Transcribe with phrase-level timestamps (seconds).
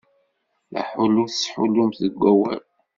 [0.71, 2.63] D aḥullu i tettḥullumt deg wawal.